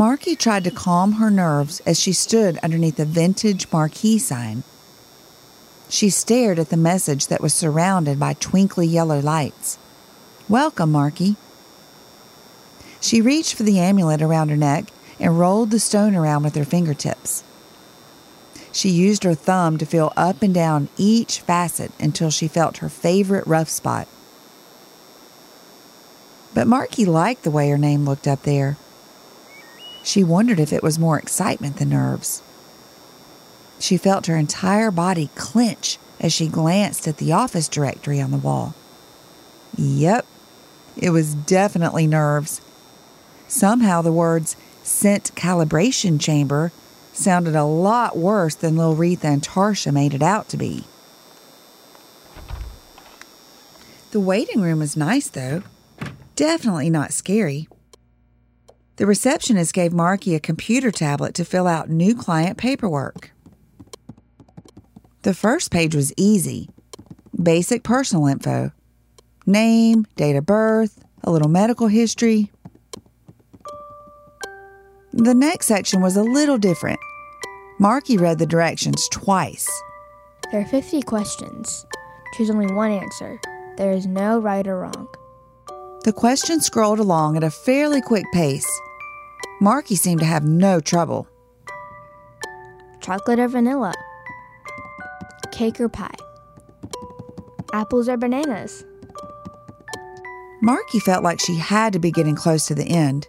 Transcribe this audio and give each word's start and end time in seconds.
Marky 0.00 0.34
tried 0.34 0.64
to 0.64 0.70
calm 0.70 1.12
her 1.12 1.30
nerves 1.30 1.80
as 1.80 2.00
she 2.00 2.14
stood 2.14 2.56
underneath 2.62 2.96
the 2.96 3.04
vintage 3.04 3.70
marquee 3.70 4.18
sign. 4.18 4.62
She 5.90 6.08
stared 6.08 6.58
at 6.58 6.70
the 6.70 6.78
message 6.78 7.26
that 7.26 7.42
was 7.42 7.52
surrounded 7.52 8.18
by 8.18 8.32
twinkly 8.32 8.86
yellow 8.86 9.20
lights. 9.20 9.76
Welcome, 10.48 10.90
Marky. 10.90 11.36
She 13.02 13.20
reached 13.20 13.52
for 13.52 13.62
the 13.62 13.78
amulet 13.78 14.22
around 14.22 14.48
her 14.48 14.56
neck 14.56 14.86
and 15.18 15.38
rolled 15.38 15.70
the 15.70 15.78
stone 15.78 16.14
around 16.16 16.44
with 16.44 16.54
her 16.54 16.64
fingertips. 16.64 17.44
She 18.72 18.88
used 18.88 19.22
her 19.24 19.34
thumb 19.34 19.76
to 19.76 19.84
feel 19.84 20.14
up 20.16 20.40
and 20.40 20.54
down 20.54 20.88
each 20.96 21.40
facet 21.40 21.92
until 22.00 22.30
she 22.30 22.48
felt 22.48 22.78
her 22.78 22.88
favorite 22.88 23.46
rough 23.46 23.68
spot. 23.68 24.08
But 26.54 26.66
Marky 26.66 27.04
liked 27.04 27.42
the 27.42 27.50
way 27.50 27.68
her 27.68 27.76
name 27.76 28.06
looked 28.06 28.26
up 28.26 28.44
there. 28.44 28.78
She 30.02 30.24
wondered 30.24 30.60
if 30.60 30.72
it 30.72 30.82
was 30.82 30.98
more 30.98 31.18
excitement 31.18 31.76
than 31.76 31.90
nerves. 31.90 32.42
She 33.78 33.96
felt 33.96 34.26
her 34.26 34.36
entire 34.36 34.90
body 34.90 35.30
clench 35.34 35.98
as 36.20 36.32
she 36.32 36.48
glanced 36.48 37.08
at 37.08 37.16
the 37.16 37.32
office 37.32 37.68
directory 37.68 38.20
on 38.20 38.30
the 38.30 38.36
wall. 38.36 38.74
Yep, 39.76 40.26
it 40.96 41.10
was 41.10 41.34
definitely 41.34 42.06
nerves. 42.06 42.60
Somehow 43.48 44.02
the 44.02 44.12
words 44.12 44.56
scent 44.82 45.34
calibration 45.34 46.20
chamber 46.20 46.72
sounded 47.12 47.54
a 47.54 47.64
lot 47.64 48.16
worse 48.16 48.54
than 48.54 48.76
Lil 48.76 49.00
and 49.22 49.42
Tarsha 49.42 49.92
made 49.92 50.14
it 50.14 50.22
out 50.22 50.48
to 50.50 50.56
be. 50.56 50.84
The 54.10 54.20
waiting 54.20 54.60
room 54.60 54.80
was 54.80 54.96
nice, 54.96 55.28
though. 55.28 55.62
Definitely 56.34 56.90
not 56.90 57.12
scary. 57.12 57.68
The 59.00 59.06
receptionist 59.06 59.72
gave 59.72 59.94
Marky 59.94 60.34
a 60.34 60.40
computer 60.40 60.90
tablet 60.90 61.34
to 61.36 61.44
fill 61.46 61.66
out 61.66 61.88
new 61.88 62.14
client 62.14 62.58
paperwork. 62.58 63.30
The 65.22 65.32
first 65.32 65.70
page 65.70 65.94
was 65.94 66.12
easy 66.18 66.68
basic 67.42 67.82
personal 67.82 68.26
info 68.26 68.72
name, 69.46 70.04
date 70.16 70.36
of 70.36 70.44
birth, 70.44 71.02
a 71.24 71.30
little 71.30 71.48
medical 71.48 71.86
history. 71.86 72.52
The 75.14 75.34
next 75.34 75.64
section 75.64 76.02
was 76.02 76.18
a 76.18 76.22
little 76.22 76.58
different. 76.58 77.00
Marky 77.78 78.18
read 78.18 78.38
the 78.38 78.44
directions 78.44 79.08
twice. 79.10 79.66
There 80.52 80.60
are 80.60 80.66
50 80.66 81.00
questions. 81.00 81.86
Choose 82.34 82.50
only 82.50 82.70
one 82.74 82.90
answer. 82.90 83.40
There 83.78 83.92
is 83.92 84.06
no 84.06 84.40
right 84.40 84.66
or 84.66 84.80
wrong. 84.80 85.08
The 86.04 86.12
questions 86.12 86.66
scrolled 86.66 86.98
along 86.98 87.38
at 87.38 87.44
a 87.44 87.50
fairly 87.50 88.02
quick 88.02 88.26
pace. 88.34 88.68
Marky 89.60 89.94
seemed 89.94 90.20
to 90.20 90.26
have 90.26 90.44
no 90.44 90.80
trouble. 90.80 91.28
Chocolate 93.00 93.38
or 93.38 93.48
vanilla? 93.48 93.92
Cake 95.52 95.78
or 95.78 95.88
pie? 95.88 96.14
Apples 97.74 98.08
or 98.08 98.16
bananas? 98.16 98.84
Marky 100.62 100.98
felt 100.98 101.22
like 101.22 101.40
she 101.40 101.56
had 101.56 101.92
to 101.92 101.98
be 101.98 102.10
getting 102.10 102.34
close 102.34 102.66
to 102.66 102.74
the 102.74 102.88
end. 102.88 103.28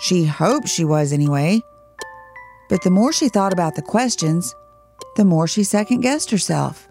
She 0.00 0.24
hoped 0.24 0.68
she 0.68 0.84
was 0.84 1.12
anyway. 1.12 1.60
But 2.70 2.82
the 2.82 2.90
more 2.90 3.12
she 3.12 3.28
thought 3.28 3.52
about 3.52 3.74
the 3.74 3.82
questions, 3.82 4.54
the 5.16 5.24
more 5.24 5.46
she 5.46 5.64
second 5.64 6.00
guessed 6.00 6.30
herself. 6.30 6.88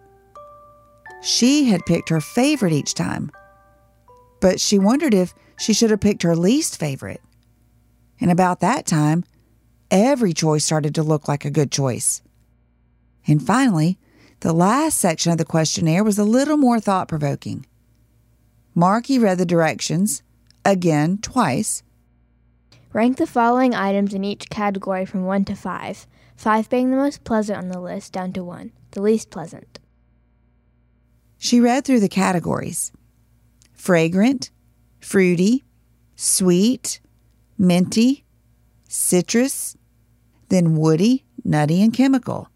She 1.24 1.66
had 1.66 1.85
picked 1.85 2.09
her 2.09 2.22
favorite 2.22 2.74
each 2.74 2.94
time, 2.94 3.31
but 4.40 4.59
she 4.59 4.78
wondered 4.78 5.13
if 5.13 5.34
she 5.57 5.74
should 5.74 5.90
have 5.90 6.00
picked 6.00 6.24
her 6.24 6.35
least 6.35 6.80
favorite. 6.80 7.22
And 8.19 8.31
about 8.31 8.59
that 8.61 8.85
time, 8.85 9.23
every 9.91 10.33
choice 10.33 10.66
started 10.66 10.95
to 10.95 11.03
look 11.03 11.28
like 11.28 11.45
a 11.45 11.51
good 11.51 11.72
choice. 11.72 12.22
And 13.28 13.45
finally, 13.45 13.97
the 14.39 14.53
last 14.53 14.97
section 14.97 15.31
of 15.31 15.38
the 15.38 15.45
questionnaire 15.45 16.03
was 16.03 16.17
a 16.17 16.23
little 16.23 16.57
more 16.57 16.79
thought 16.79 17.07
provoking. 17.07 17.66
Marky 18.75 19.17
read 19.17 19.38
the 19.38 19.45
directions, 19.45 20.22
again, 20.63 21.17
twice. 21.17 21.83
Rank 22.94 23.17
the 23.17 23.27
following 23.27 23.73
items 23.73 24.13
in 24.13 24.23
each 24.23 24.50
category 24.50 25.06
from 25.06 25.25
1 25.25 25.45
to 25.45 25.56
5, 25.56 26.07
5 26.35 26.69
being 26.69 26.91
the 26.91 26.97
most 26.97 27.23
pleasant 27.23 27.57
on 27.57 27.69
the 27.69 27.79
list, 27.79 28.13
down 28.13 28.31
to 28.33 28.44
1, 28.44 28.72
the 28.91 29.01
least 29.01 29.29
pleasant. 29.29 29.79
She 31.38 31.59
read 31.59 31.85
through 31.85 32.00
the 32.00 32.09
categories 32.09 32.91
fragrant, 33.73 34.51
fruity, 35.00 35.63
sweet, 36.16 37.00
minty, 37.57 38.25
citrus, 38.88 39.75
then 40.50 40.75
woody, 40.75 41.25
nutty, 41.44 41.81
and 41.81 41.94
chemical. 41.94 42.50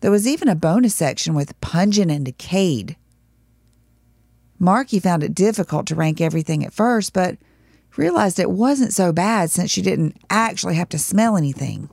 There 0.00 0.10
was 0.10 0.26
even 0.26 0.48
a 0.48 0.54
bonus 0.54 0.94
section 0.94 1.34
with 1.34 1.60
pungent 1.60 2.10
and 2.10 2.24
decayed. 2.24 2.96
Marky 4.58 5.00
found 5.00 5.22
it 5.22 5.34
difficult 5.34 5.86
to 5.86 5.94
rank 5.94 6.20
everything 6.20 6.64
at 6.64 6.72
first, 6.72 7.12
but 7.12 7.36
realized 7.96 8.38
it 8.38 8.50
wasn't 8.50 8.94
so 8.94 9.12
bad 9.12 9.50
since 9.50 9.70
she 9.70 9.82
didn't 9.82 10.16
actually 10.30 10.76
have 10.76 10.88
to 10.90 10.98
smell 10.98 11.36
anything. 11.36 11.88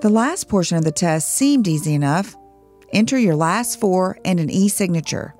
The 0.00 0.10
last 0.10 0.48
portion 0.48 0.76
of 0.76 0.84
the 0.84 0.92
test 0.92 1.34
seemed 1.34 1.66
easy 1.66 1.94
enough. 1.94 2.36
Enter 2.94 3.18
your 3.18 3.34
last 3.34 3.80
four 3.80 4.18
and 4.24 4.38
an 4.38 4.48
e 4.48 4.68
signature. 4.68 5.34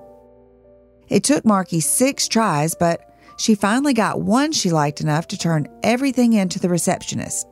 It 1.07 1.23
took 1.23 1.45
Marky 1.45 1.79
six 1.79 2.27
tries, 2.27 2.75
but 2.75 2.99
she 3.37 3.55
finally 3.55 3.93
got 3.93 4.21
one 4.21 4.51
she 4.51 4.71
liked 4.71 5.01
enough 5.01 5.27
to 5.29 5.37
turn 5.37 5.67
everything 5.81 6.33
in 6.33 6.49
to 6.49 6.59
the 6.59 6.69
receptionist. 6.69 7.47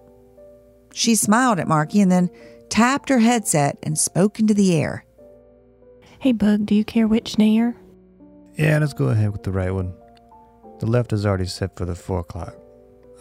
She 0.93 1.15
smiled 1.15 1.59
at 1.59 1.67
Marky 1.67 2.01
and 2.01 2.11
then 2.11 2.29
tapped 2.69 3.09
her 3.09 3.19
headset 3.19 3.77
and 3.83 3.97
spoke 3.97 4.39
into 4.39 4.53
the 4.53 4.75
air. 4.75 5.05
Hey, 6.19 6.31
Bug, 6.31 6.65
do 6.65 6.75
you 6.75 6.85
care 6.85 7.07
which 7.07 7.37
nare? 7.37 7.75
Yeah, 8.55 8.77
let's 8.79 8.93
go 8.93 9.07
ahead 9.07 9.31
with 9.31 9.43
the 9.43 9.51
right 9.51 9.71
one. 9.71 9.93
The 10.79 10.85
left 10.85 11.13
is 11.13 11.25
already 11.25 11.45
set 11.45 11.75
for 11.75 11.85
the 11.85 11.95
4 11.95 12.19
o'clock. 12.19 12.55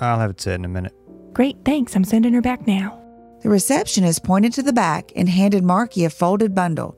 I'll 0.01 0.19
have 0.19 0.31
it 0.31 0.41
set 0.41 0.57
in 0.57 0.65
a 0.65 0.69
minute. 0.69 0.95
Great, 1.33 1.57
thanks. 1.65 1.95
I'm 1.95 2.05
sending 2.05 2.33
her 2.33 2.41
back 2.41 2.67
now. 2.67 3.02
The 3.43 3.51
receptionist 3.51 4.23
pointed 4.23 4.53
to 4.55 4.63
the 4.63 4.73
back 4.73 5.11
and 5.17 5.29
handed 5.29 5.65
Marky 5.65 6.05
a 6.05 6.11
folded 6.11 6.55
bundle 6.55 6.97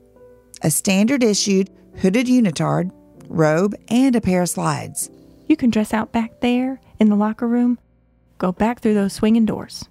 a 0.61 0.71
standard 0.71 1.21
issued 1.21 1.69
hooded 2.01 2.27
unitard, 2.27 2.91
robe, 3.27 3.75
and 3.89 4.15
a 4.15 4.21
pair 4.21 4.41
of 4.41 4.49
slides. 4.49 5.09
You 5.47 5.55
can 5.55 5.69
dress 5.69 5.93
out 5.93 6.11
back 6.11 6.39
there 6.39 6.79
in 6.99 7.09
the 7.09 7.15
locker 7.15 7.47
room. 7.47 7.77
Go 8.37 8.51
back 8.51 8.79
through 8.79 8.95
those 8.95 9.13
swinging 9.13 9.45
doors. 9.45 9.87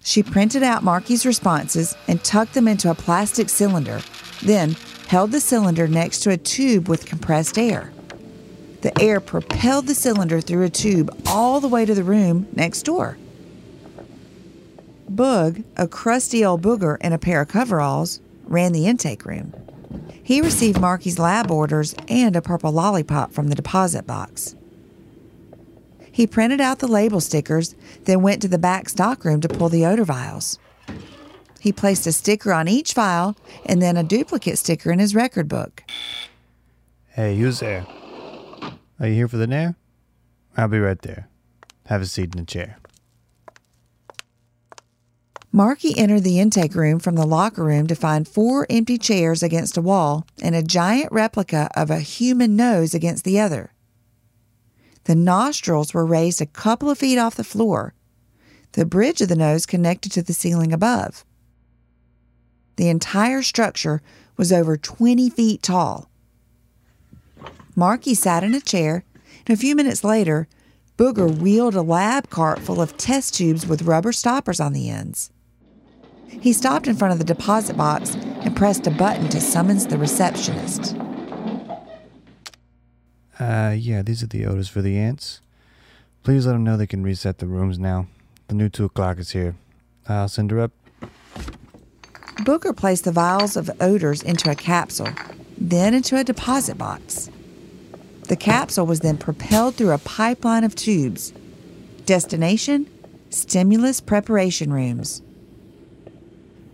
She 0.00 0.22
printed 0.22 0.62
out 0.62 0.82
Marky's 0.82 1.26
responses 1.26 1.96
and 2.08 2.22
tucked 2.22 2.54
them 2.54 2.68
into 2.68 2.90
a 2.90 2.94
plastic 2.94 3.48
cylinder, 3.48 4.00
then 4.42 4.76
held 5.08 5.32
the 5.32 5.40
cylinder 5.40 5.88
next 5.88 6.20
to 6.20 6.30
a 6.30 6.36
tube 6.36 6.88
with 6.88 7.06
compressed 7.06 7.58
air. 7.58 7.92
The 8.82 8.98
air 9.00 9.20
propelled 9.20 9.86
the 9.86 9.94
cylinder 9.94 10.40
through 10.40 10.64
a 10.64 10.70
tube 10.70 11.10
all 11.26 11.60
the 11.60 11.68
way 11.68 11.84
to 11.84 11.94
the 11.94 12.04
room 12.04 12.46
next 12.54 12.82
door. 12.82 13.16
Bug, 15.16 15.62
a 15.76 15.86
crusty 15.86 16.44
old 16.44 16.62
booger 16.62 16.96
in 17.00 17.12
a 17.12 17.18
pair 17.18 17.40
of 17.40 17.48
coveralls, 17.48 18.20
ran 18.44 18.72
the 18.72 18.86
intake 18.86 19.24
room. 19.24 19.52
He 20.22 20.40
received 20.40 20.80
Marky's 20.80 21.18
lab 21.18 21.50
orders 21.50 21.94
and 22.08 22.34
a 22.34 22.42
purple 22.42 22.72
lollipop 22.72 23.32
from 23.32 23.48
the 23.48 23.54
deposit 23.54 24.06
box. 24.06 24.56
He 26.10 26.26
printed 26.26 26.60
out 26.60 26.78
the 26.78 26.86
label 26.86 27.20
stickers, 27.20 27.74
then 28.04 28.22
went 28.22 28.40
to 28.42 28.48
the 28.48 28.58
back 28.58 28.88
stockroom 28.88 29.40
to 29.40 29.48
pull 29.48 29.68
the 29.68 29.84
odor 29.84 30.04
vials. 30.04 30.58
He 31.60 31.72
placed 31.72 32.06
a 32.06 32.12
sticker 32.12 32.52
on 32.52 32.68
each 32.68 32.92
vial 32.92 33.36
and 33.66 33.80
then 33.80 33.96
a 33.96 34.02
duplicate 34.02 34.58
sticker 34.58 34.92
in 34.92 34.98
his 34.98 35.14
record 35.14 35.48
book. 35.48 35.82
Hey, 37.08 37.36
who's 37.36 37.60
there? 37.60 37.86
Are 39.00 39.06
you 39.06 39.14
here 39.14 39.28
for 39.28 39.36
the 39.36 39.46
nare? 39.46 39.76
I'll 40.56 40.68
be 40.68 40.78
right 40.78 41.00
there. 41.02 41.28
Have 41.86 42.02
a 42.02 42.06
seat 42.06 42.34
in 42.34 42.40
the 42.40 42.44
chair. 42.44 42.78
Marky 45.54 45.96
entered 45.96 46.24
the 46.24 46.40
intake 46.40 46.74
room 46.74 46.98
from 46.98 47.14
the 47.14 47.24
locker 47.24 47.62
room 47.62 47.86
to 47.86 47.94
find 47.94 48.26
four 48.26 48.66
empty 48.68 48.98
chairs 48.98 49.40
against 49.40 49.76
a 49.76 49.80
wall 49.80 50.26
and 50.42 50.52
a 50.52 50.64
giant 50.64 51.12
replica 51.12 51.70
of 51.76 51.92
a 51.92 52.00
human 52.00 52.56
nose 52.56 52.92
against 52.92 53.22
the 53.22 53.38
other. 53.38 53.72
The 55.04 55.14
nostrils 55.14 55.94
were 55.94 56.04
raised 56.04 56.40
a 56.40 56.46
couple 56.46 56.90
of 56.90 56.98
feet 56.98 57.18
off 57.18 57.36
the 57.36 57.44
floor. 57.44 57.94
The 58.72 58.84
bridge 58.84 59.20
of 59.20 59.28
the 59.28 59.36
nose 59.36 59.64
connected 59.64 60.10
to 60.14 60.22
the 60.24 60.32
ceiling 60.32 60.72
above. 60.72 61.24
The 62.74 62.88
entire 62.88 63.44
structure 63.44 64.02
was 64.36 64.52
over 64.52 64.76
20 64.76 65.30
feet 65.30 65.62
tall. 65.62 66.10
Marky 67.76 68.14
sat 68.14 68.42
in 68.42 68.54
a 68.54 68.60
chair, 68.60 69.04
and 69.46 69.56
a 69.56 69.60
few 69.60 69.76
minutes 69.76 70.02
later, 70.02 70.48
Booger 70.98 71.32
wheeled 71.32 71.76
a 71.76 71.82
lab 71.82 72.28
cart 72.28 72.58
full 72.58 72.82
of 72.82 72.96
test 72.96 73.34
tubes 73.34 73.64
with 73.64 73.82
rubber 73.82 74.10
stoppers 74.10 74.58
on 74.58 74.72
the 74.72 74.90
ends. 74.90 75.30
He 76.40 76.52
stopped 76.52 76.86
in 76.86 76.96
front 76.96 77.12
of 77.12 77.18
the 77.18 77.24
deposit 77.24 77.76
box 77.76 78.14
and 78.14 78.54
pressed 78.54 78.86
a 78.86 78.90
button 78.90 79.28
to 79.28 79.40
summons 79.40 79.86
the 79.86 79.98
receptionist. 79.98 80.96
Uh, 83.38 83.74
yeah, 83.76 84.02
these 84.02 84.22
are 84.22 84.26
the 84.26 84.46
orders 84.46 84.68
for 84.68 84.82
the 84.82 84.98
ants. 84.98 85.40
Please 86.22 86.46
let 86.46 86.52
them 86.52 86.64
know 86.64 86.76
they 86.76 86.86
can 86.86 87.02
reset 87.02 87.38
the 87.38 87.46
rooms 87.46 87.78
now. 87.78 88.06
The 88.48 88.54
new 88.54 88.68
2 88.68 88.84
o'clock 88.84 89.18
is 89.18 89.30
here. 89.30 89.56
I'll 90.08 90.28
send 90.28 90.50
her 90.50 90.60
up. 90.60 90.72
Booger 92.38 92.76
placed 92.76 93.04
the 93.04 93.12
vials 93.12 93.56
of 93.56 93.70
odors 93.80 94.22
into 94.22 94.50
a 94.50 94.54
capsule, 94.54 95.08
then 95.56 95.94
into 95.94 96.16
a 96.16 96.24
deposit 96.24 96.76
box. 96.76 97.30
The 98.28 98.36
capsule 98.36 98.86
was 98.86 99.00
then 99.00 99.18
propelled 99.18 99.74
through 99.74 99.92
a 99.92 99.98
pipeline 99.98 100.64
of 100.64 100.74
tubes. 100.74 101.32
Destination 102.06 102.88
Stimulus 103.30 104.00
Preparation 104.00 104.72
Rooms. 104.72 105.20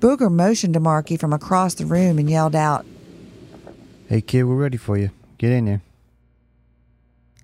Booger 0.01 0.33
motioned 0.33 0.73
to 0.75 0.81
Marky 0.81 1.19
from 1.19 1.35
across 1.35 1.75
the 1.75 1.85
room 1.85 2.19
and 2.19 2.29
yelled 2.29 2.57
out, 2.57 2.87
Hey, 4.09 4.23
kid, 4.23 4.45
we're 4.45 4.57
ready 4.57 4.79
for 4.79 4.97
you. 4.97 5.11
Get 5.37 5.53
in 5.53 5.67
there. 5.67 5.83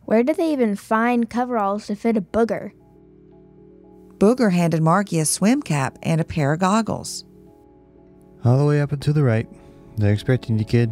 Where 0.06 0.22
did 0.22 0.36
they 0.36 0.52
even 0.52 0.74
find 0.74 1.28
coveralls 1.28 1.86
to 1.86 1.94
fit 1.94 2.16
a 2.16 2.22
booger? 2.22 2.72
Booger 4.18 4.52
handed 4.52 4.82
Marky 4.82 5.20
a 5.20 5.26
swim 5.26 5.62
cap 5.62 5.98
and 6.02 6.20
a 6.20 6.24
pair 6.24 6.54
of 6.54 6.60
goggles. 6.60 7.24
All 8.42 8.56
the 8.56 8.64
way 8.64 8.80
up 8.80 8.92
and 8.92 9.02
to 9.02 9.12
the 9.12 9.22
right. 9.22 9.46
They're 9.98 10.12
expecting 10.12 10.58
you, 10.58 10.64
kid. 10.64 10.90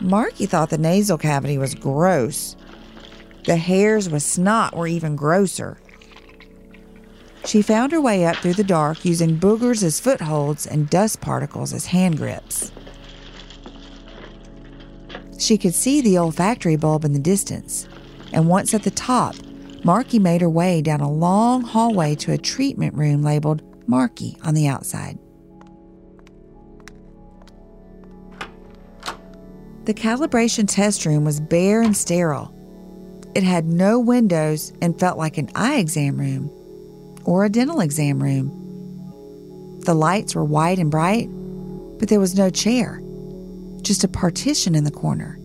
Marky 0.00 0.46
thought 0.46 0.70
the 0.70 0.78
nasal 0.78 1.18
cavity 1.18 1.58
was 1.58 1.74
gross. 1.74 2.56
The 3.46 3.56
hairs 3.56 4.08
with 4.08 4.22
snot 4.22 4.76
were 4.76 4.86
even 4.86 5.16
grosser. 5.16 5.78
She 7.44 7.62
found 7.62 7.92
her 7.92 8.00
way 8.00 8.26
up 8.26 8.36
through 8.36 8.54
the 8.54 8.64
dark 8.64 9.04
using 9.04 9.38
boogers 9.38 9.82
as 9.82 10.00
footholds 10.00 10.66
and 10.66 10.90
dust 10.90 11.20
particles 11.20 11.72
as 11.72 11.86
hand 11.86 12.18
grips. 12.18 12.70
She 15.38 15.56
could 15.56 15.74
see 15.74 16.00
the 16.00 16.18
olfactory 16.18 16.76
bulb 16.76 17.04
in 17.04 17.12
the 17.12 17.18
distance, 17.18 17.88
and 18.32 18.48
once 18.48 18.74
at 18.74 18.82
the 18.82 18.90
top, 18.90 19.34
Marky 19.84 20.18
made 20.18 20.42
her 20.42 20.50
way 20.50 20.82
down 20.82 21.00
a 21.00 21.10
long 21.10 21.62
hallway 21.62 22.14
to 22.16 22.32
a 22.32 22.38
treatment 22.38 22.94
room 22.94 23.22
labeled 23.22 23.62
Marky 23.88 24.36
on 24.42 24.54
the 24.54 24.68
outside. 24.68 25.18
The 29.88 29.94
calibration 29.94 30.68
test 30.68 31.06
room 31.06 31.24
was 31.24 31.40
bare 31.40 31.80
and 31.80 31.96
sterile. 31.96 32.54
It 33.34 33.42
had 33.42 33.64
no 33.64 33.98
windows 33.98 34.70
and 34.82 35.00
felt 35.00 35.16
like 35.16 35.38
an 35.38 35.48
eye 35.54 35.78
exam 35.78 36.18
room 36.18 36.50
or 37.24 37.46
a 37.46 37.48
dental 37.48 37.80
exam 37.80 38.22
room. 38.22 39.80
The 39.86 39.94
lights 39.94 40.34
were 40.34 40.44
white 40.44 40.78
and 40.78 40.90
bright, 40.90 41.28
but 41.98 42.10
there 42.10 42.20
was 42.20 42.36
no 42.36 42.50
chair, 42.50 43.00
just 43.80 44.04
a 44.04 44.08
partition 44.08 44.74
in 44.74 44.84
the 44.84 44.90
corner. 44.90 45.38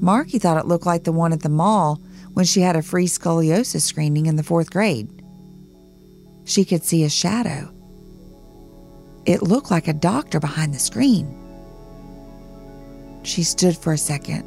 Marky 0.00 0.40
thought 0.40 0.58
it 0.58 0.66
looked 0.66 0.84
like 0.84 1.04
the 1.04 1.12
one 1.12 1.32
at 1.32 1.42
the 1.42 1.48
mall 1.48 2.02
when 2.32 2.44
she 2.44 2.60
had 2.60 2.74
a 2.74 2.82
free 2.82 3.06
scoliosis 3.06 3.82
screening 3.82 4.26
in 4.26 4.34
the 4.34 4.42
fourth 4.42 4.72
grade. 4.72 5.08
She 6.44 6.64
could 6.64 6.82
see 6.82 7.04
a 7.04 7.08
shadow. 7.08 7.72
It 9.26 9.42
looked 9.42 9.70
like 9.70 9.86
a 9.86 9.92
doctor 9.92 10.40
behind 10.40 10.74
the 10.74 10.80
screen. 10.80 11.35
She 13.26 13.42
stood 13.42 13.76
for 13.76 13.92
a 13.92 13.98
second. 13.98 14.44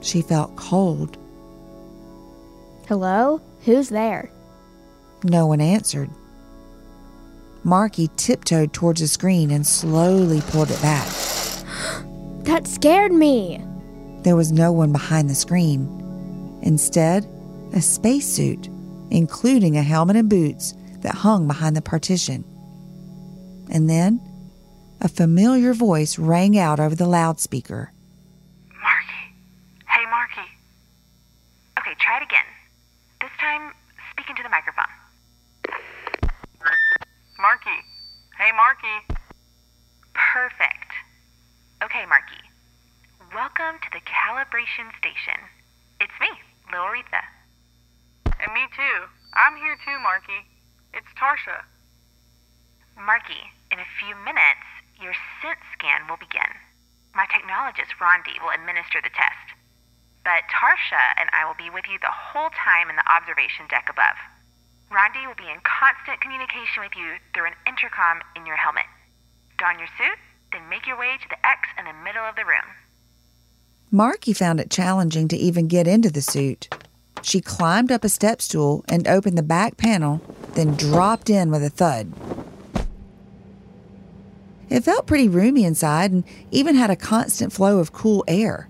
She 0.00 0.22
felt 0.22 0.54
cold. 0.54 1.18
Hello? 2.86 3.40
Who's 3.64 3.88
there? 3.88 4.30
No 5.24 5.46
one 5.46 5.60
answered. 5.60 6.08
Marky 7.64 8.08
tiptoed 8.16 8.72
towards 8.72 9.00
the 9.00 9.08
screen 9.08 9.50
and 9.50 9.66
slowly 9.66 10.40
pulled 10.40 10.70
it 10.70 10.80
back. 10.80 11.08
That 12.44 12.66
scared 12.66 13.12
me. 13.12 13.60
There 14.22 14.34
was 14.34 14.50
no 14.50 14.72
one 14.72 14.92
behind 14.92 15.28
the 15.28 15.34
screen. 15.34 15.88
Instead, 16.62 17.28
a 17.74 17.80
spacesuit, 17.80 18.68
including 19.10 19.76
a 19.76 19.82
helmet 19.82 20.16
and 20.16 20.28
boots, 20.28 20.74
that 21.00 21.14
hung 21.14 21.46
behind 21.46 21.76
the 21.76 21.82
partition. 21.82 22.44
And 23.70 23.90
then 23.90 24.20
a 25.00 25.08
familiar 25.08 25.72
voice 25.72 26.18
rang 26.18 26.58
out 26.58 26.78
over 26.78 26.94
the 26.94 27.06
loudspeaker. 27.06 27.92
Marky. 28.82 29.24
Hey, 29.88 30.04
Marky. 30.10 30.48
Okay, 31.78 31.94
try 31.98 32.18
it 32.18 32.22
again. 32.22 32.44
This 33.20 33.30
time, 33.40 33.72
speak 34.12 34.28
into 34.28 34.42
the 34.42 34.48
microphone. 34.48 34.92
Marky. 37.40 37.78
Hey, 38.36 38.52
Marky. 38.52 39.16
Perfect. 40.12 40.92
Okay, 41.82 42.04
Marky. 42.06 42.44
Welcome 43.34 43.80
to 43.80 43.90
the 43.92 44.04
calibration 44.04 44.92
station. 44.98 45.40
It's 46.00 46.12
me, 46.20 46.28
Lil 46.72 46.82
Aretha. 46.82 47.24
And 48.42 48.52
me 48.52 48.68
too. 48.76 49.08
I'm 49.32 49.56
here 49.56 49.76
too, 49.86 49.98
Marky. 50.02 50.44
It's 50.92 51.08
Tarsha. 51.16 51.64
Marky, 52.98 53.40
in 53.72 53.78
a 53.78 53.88
few 54.00 54.14
minutes, 54.24 54.66
your 55.00 55.16
scent 55.40 55.58
scan 55.72 56.06
will 56.08 56.20
begin. 56.20 56.46
My 57.16 57.26
technologist, 57.26 57.96
Rondi, 57.98 58.38
will 58.38 58.54
administer 58.54 59.00
the 59.02 59.10
test. 59.10 59.56
But 60.22 60.46
Tarsha 60.52 61.16
and 61.18 61.32
I 61.32 61.48
will 61.48 61.56
be 61.56 61.72
with 61.72 61.88
you 61.90 61.98
the 61.98 62.12
whole 62.12 62.52
time 62.52 62.92
in 62.92 62.96
the 62.96 63.08
observation 63.10 63.66
deck 63.68 63.88
above. 63.88 64.20
Rondi 64.92 65.26
will 65.26 65.38
be 65.38 65.48
in 65.48 65.64
constant 65.64 66.20
communication 66.20 66.84
with 66.84 66.94
you 66.94 67.16
through 67.32 67.46
an 67.46 67.58
intercom 67.66 68.20
in 68.36 68.44
your 68.44 68.56
helmet. 68.56 68.86
Don 69.58 69.78
your 69.78 69.88
suit, 69.96 70.18
then 70.52 70.68
make 70.68 70.86
your 70.86 70.98
way 70.98 71.16
to 71.16 71.28
the 71.28 71.40
X 71.46 71.68
in 71.78 71.84
the 71.84 71.96
middle 72.04 72.24
of 72.24 72.36
the 72.36 72.44
room. 72.44 72.68
Marky 73.90 74.32
found 74.32 74.60
it 74.60 74.70
challenging 74.70 75.26
to 75.28 75.36
even 75.36 75.68
get 75.68 75.88
into 75.88 76.10
the 76.10 76.22
suit. 76.22 76.68
She 77.22 77.40
climbed 77.40 77.90
up 77.90 78.04
a 78.04 78.08
step 78.08 78.40
stool 78.40 78.84
and 78.88 79.06
opened 79.08 79.36
the 79.36 79.42
back 79.42 79.76
panel, 79.76 80.20
then 80.54 80.76
dropped 80.76 81.28
in 81.28 81.50
with 81.50 81.62
a 81.62 81.70
thud. 81.70 82.12
It 84.70 84.84
felt 84.84 85.06
pretty 85.06 85.28
roomy 85.28 85.64
inside 85.64 86.12
and 86.12 86.24
even 86.52 86.76
had 86.76 86.90
a 86.90 86.96
constant 86.96 87.52
flow 87.52 87.80
of 87.80 87.92
cool 87.92 88.24
air. 88.28 88.68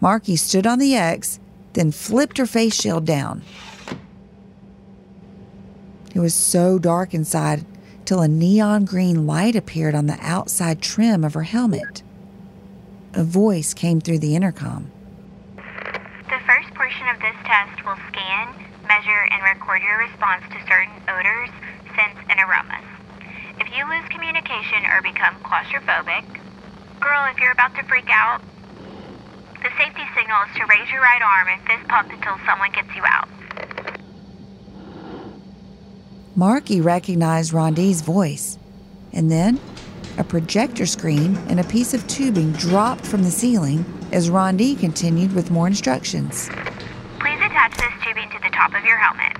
Marky 0.00 0.36
stood 0.36 0.66
on 0.66 0.78
the 0.78 0.94
X, 0.94 1.40
then 1.72 1.90
flipped 1.90 2.38
her 2.38 2.46
face 2.46 2.74
shield 2.74 3.04
down. 3.04 3.42
It 6.14 6.20
was 6.20 6.34
so 6.34 6.78
dark 6.78 7.12
inside 7.12 7.66
till 8.04 8.20
a 8.20 8.28
neon 8.28 8.84
green 8.84 9.26
light 9.26 9.56
appeared 9.56 9.94
on 9.94 10.06
the 10.06 10.18
outside 10.20 10.80
trim 10.80 11.24
of 11.24 11.34
her 11.34 11.42
helmet. 11.42 12.02
A 13.14 13.24
voice 13.24 13.74
came 13.74 14.00
through 14.00 14.20
the 14.20 14.36
intercom. 14.36 14.90
The 15.56 16.40
first 16.46 16.72
portion 16.74 17.08
of 17.08 17.20
this 17.20 17.36
test 17.44 17.84
will 17.84 17.98
scan, 18.12 18.54
measure, 18.86 19.26
and 19.32 19.42
record 19.42 19.82
your 19.82 19.98
response 19.98 20.44
to 20.50 20.58
certain 20.68 21.02
odors, 21.08 21.50
scents, 21.96 22.20
and 22.30 22.38
aromas. 22.40 22.77
If 23.70 23.76
you 23.76 23.84
lose 23.86 24.08
communication 24.08 24.86
or 24.86 25.02
become 25.02 25.34
claustrophobic, 25.42 26.24
girl, 27.00 27.26
if 27.30 27.38
you're 27.38 27.52
about 27.52 27.74
to 27.74 27.82
freak 27.82 28.08
out, 28.08 28.40
the 29.62 29.68
safety 29.76 30.00
signal 30.16 30.38
is 30.48 30.56
to 30.56 30.64
raise 30.64 30.90
your 30.90 31.02
right 31.02 31.20
arm 31.20 31.48
and 31.48 31.60
fist 31.66 31.86
pump 31.86 32.10
until 32.10 32.38
someone 32.46 32.72
gets 32.72 32.88
you 32.96 33.02
out. 33.04 33.28
Marky 36.34 36.80
recognized 36.80 37.52
Rondi's 37.52 38.00
voice, 38.00 38.58
and 39.12 39.30
then 39.30 39.60
a 40.16 40.24
projector 40.24 40.86
screen 40.86 41.36
and 41.48 41.60
a 41.60 41.64
piece 41.64 41.92
of 41.92 42.06
tubing 42.08 42.52
dropped 42.52 43.04
from 43.04 43.22
the 43.22 43.30
ceiling 43.30 43.84
as 44.12 44.30
Rondi 44.30 44.80
continued 44.80 45.34
with 45.34 45.50
more 45.50 45.66
instructions. 45.66 46.48
Please 47.20 47.36
attach 47.36 47.76
this 47.76 47.92
tubing 48.02 48.30
to 48.30 48.38
the 48.42 48.48
top 48.48 48.72
of 48.74 48.82
your 48.86 48.96
helmet. 48.96 49.36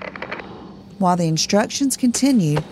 While 0.99 1.17
the 1.17 1.29
instructions 1.29 1.97
continued, 1.97 2.63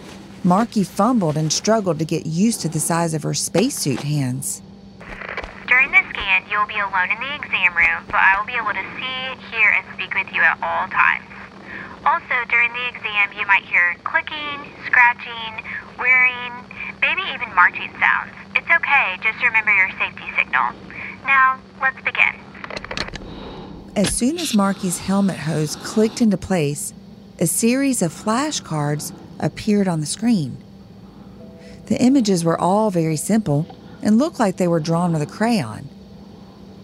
Marky 0.46 0.84
fumbled 0.84 1.36
and 1.36 1.52
struggled 1.52 1.98
to 1.98 2.04
get 2.04 2.24
used 2.24 2.60
to 2.60 2.68
the 2.68 2.78
size 2.78 3.14
of 3.14 3.24
her 3.24 3.34
spacesuit 3.34 3.98
hands. 3.98 4.62
During 5.66 5.90
the 5.90 6.06
scan, 6.10 6.44
you 6.48 6.56
will 6.56 6.68
be 6.70 6.78
alone 6.78 7.10
in 7.10 7.18
the 7.18 7.34
exam 7.34 7.74
room, 7.74 8.06
but 8.06 8.22
I 8.22 8.38
will 8.38 8.46
be 8.46 8.54
able 8.54 8.70
to 8.70 8.86
see, 8.94 9.34
hear, 9.50 9.74
and 9.74 9.84
speak 9.98 10.14
with 10.14 10.32
you 10.32 10.40
at 10.42 10.56
all 10.62 10.86
times. 10.86 11.26
Also, 12.06 12.46
during 12.48 12.72
the 12.72 12.86
exam, 12.94 13.34
you 13.36 13.44
might 13.48 13.64
hear 13.64 13.96
clicking, 14.04 14.70
scratching, 14.86 15.66
whirring, 15.98 16.52
maybe 17.02 17.22
even 17.34 17.52
marching 17.56 17.90
sounds. 17.98 18.30
It's 18.54 18.70
okay, 18.70 19.18
just 19.24 19.42
remember 19.42 19.74
your 19.74 19.90
safety 19.98 20.30
signal. 20.38 20.70
Now, 21.26 21.58
let's 21.82 22.00
begin. 22.04 22.38
As 23.96 24.14
soon 24.14 24.38
as 24.38 24.54
Marky's 24.54 24.98
helmet 24.98 25.38
hose 25.38 25.74
clicked 25.74 26.22
into 26.22 26.36
place, 26.36 26.94
a 27.40 27.48
series 27.48 28.00
of 28.00 28.12
flashcards 28.12 29.10
appeared 29.38 29.88
on 29.88 30.00
the 30.00 30.06
screen. 30.06 30.56
The 31.86 32.00
images 32.00 32.44
were 32.44 32.60
all 32.60 32.90
very 32.90 33.16
simple 33.16 33.66
and 34.02 34.18
looked 34.18 34.38
like 34.38 34.56
they 34.56 34.68
were 34.68 34.80
drawn 34.80 35.12
with 35.12 35.22
a 35.22 35.26
crayon. 35.26 35.88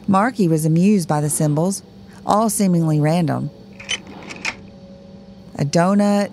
Marky 0.06 0.48
was 0.48 0.64
amused 0.64 1.08
by 1.08 1.20
the 1.20 1.30
symbols, 1.30 1.82
all 2.26 2.50
seemingly 2.50 3.00
random. 3.00 3.50
A 5.58 5.64
donut, 5.64 6.32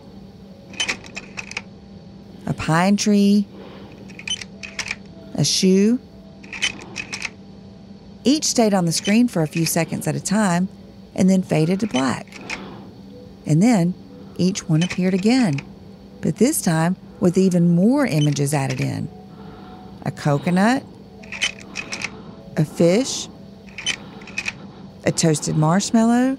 a 2.45 2.53
pine 2.53 2.97
tree, 2.97 3.47
a 5.35 5.43
shoe. 5.43 5.99
Each 8.23 8.45
stayed 8.45 8.73
on 8.73 8.85
the 8.85 8.91
screen 8.91 9.27
for 9.27 9.41
a 9.41 9.47
few 9.47 9.65
seconds 9.65 10.07
at 10.07 10.15
a 10.15 10.19
time 10.19 10.67
and 11.15 11.29
then 11.29 11.41
faded 11.41 11.79
to 11.81 11.87
black. 11.87 12.27
And 13.45 13.61
then 13.61 13.93
each 14.37 14.67
one 14.67 14.83
appeared 14.83 15.13
again, 15.13 15.59
but 16.21 16.37
this 16.37 16.61
time 16.61 16.95
with 17.19 17.37
even 17.37 17.75
more 17.75 18.05
images 18.05 18.53
added 18.53 18.81
in 18.81 19.09
a 20.03 20.11
coconut, 20.11 20.83
a 22.57 22.65
fish, 22.65 23.27
a 25.05 25.11
toasted 25.11 25.55
marshmallow. 25.55 26.37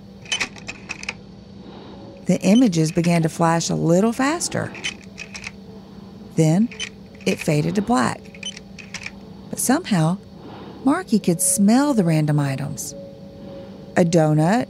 The 2.26 2.40
images 2.42 2.92
began 2.92 3.22
to 3.22 3.28
flash 3.28 3.70
a 3.70 3.75
little 3.75 4.12
faster. 4.12 4.72
Then 6.37 6.68
it 7.26 7.38
faded 7.38 7.75
to 7.75 7.82
black. 7.82 8.20
But 9.50 9.58
somehow, 9.58 10.18
Marky 10.84 11.18
could 11.18 11.40
smell 11.40 11.92
the 11.92 12.04
random 12.04 12.38
items 12.38 12.94
a 13.96 14.04
donut, 14.04 14.68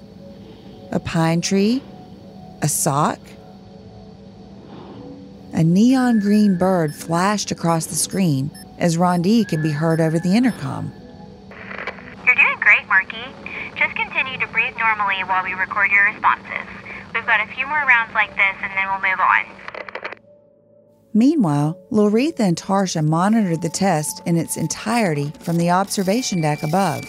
a 0.90 0.98
pine 0.98 1.40
tree, 1.40 1.82
a 2.62 2.68
sock. 2.68 3.20
A 5.60 5.62
neon 5.62 6.20
green 6.20 6.56
bird 6.56 6.94
flashed 6.94 7.50
across 7.50 7.84
the 7.84 7.94
screen 7.94 8.50
as 8.78 8.96
Rondi 8.96 9.46
could 9.46 9.62
be 9.62 9.72
heard 9.72 10.00
over 10.00 10.18
the 10.18 10.34
intercom. 10.34 10.90
You're 12.24 12.34
doing 12.34 12.56
great, 12.60 12.88
Marky. 12.88 13.26
Just 13.76 13.94
continue 13.94 14.38
to 14.38 14.46
breathe 14.46 14.72
normally 14.78 15.22
while 15.24 15.44
we 15.44 15.52
record 15.52 15.90
your 15.90 16.06
responses. 16.06 16.66
We've 17.12 17.26
got 17.26 17.46
a 17.46 17.52
few 17.52 17.66
more 17.66 17.76
rounds 17.76 18.14
like 18.14 18.30
this 18.30 18.56
and 18.62 18.72
then 18.74 18.88
we'll 18.88 19.10
move 19.10 19.20
on. 19.20 19.44
Meanwhile, 21.12 21.78
Loretha 21.92 22.40
and 22.40 22.56
Tarsha 22.56 23.06
monitored 23.06 23.60
the 23.60 23.68
test 23.68 24.22
in 24.24 24.38
its 24.38 24.56
entirety 24.56 25.30
from 25.40 25.58
the 25.58 25.68
observation 25.68 26.40
deck 26.40 26.62
above. 26.62 27.04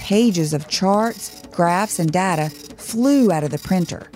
Pages 0.00 0.52
of 0.52 0.66
charts, 0.66 1.46
graphs, 1.52 2.00
and 2.00 2.10
data 2.10 2.50
flew 2.50 3.30
out 3.30 3.44
of 3.44 3.52
the 3.52 3.58
printer. 3.58 4.10